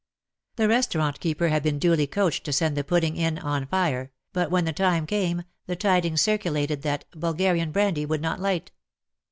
[0.55, 4.49] The restaurant keeper had been duly coached to send the pudding in '*on fire," but
[4.49, 8.71] when the time came, the tidings circulated that" Bulgar ian brandy would not light."